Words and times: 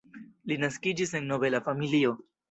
Li 0.51 0.55
naskiĝis 0.61 1.13
en 1.19 1.27
nobela 1.31 1.59
familio. 1.67 2.15